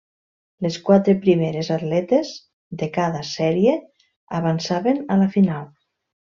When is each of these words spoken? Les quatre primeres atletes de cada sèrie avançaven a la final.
Les 0.65 0.77
quatre 0.87 1.13
primeres 1.25 1.69
atletes 1.75 2.33
de 2.83 2.89
cada 2.97 3.21
sèrie 3.35 3.77
avançaven 4.41 5.07
a 5.19 5.23
la 5.25 5.33
final. 5.39 5.73